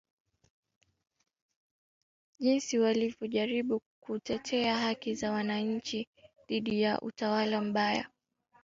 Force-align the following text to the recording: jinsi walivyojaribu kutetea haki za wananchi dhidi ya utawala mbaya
jinsi 2.39 2.79
walivyojaribu 2.79 3.81
kutetea 3.99 4.77
haki 4.77 5.15
za 5.15 5.31
wananchi 5.31 6.07
dhidi 6.47 6.81
ya 6.81 7.01
utawala 7.01 7.61
mbaya 7.61 8.07